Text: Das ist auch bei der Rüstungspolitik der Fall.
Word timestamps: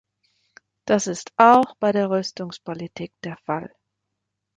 Das 0.85 1.05
ist 1.05 1.31
auch 1.37 1.75
bei 1.79 1.91
der 1.91 2.09
Rüstungspolitik 2.09 3.11
der 3.23 3.37
Fall. 3.45 3.71